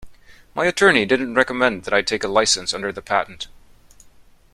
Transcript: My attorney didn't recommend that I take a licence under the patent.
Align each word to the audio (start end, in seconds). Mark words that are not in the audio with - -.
My 0.55 0.65
attorney 0.65 1.05
didn't 1.05 1.35
recommend 1.35 1.83
that 1.83 1.93
I 1.93 2.01
take 2.01 2.23
a 2.23 2.27
licence 2.27 2.73
under 2.73 2.91
the 2.91 3.03
patent. 3.03 3.49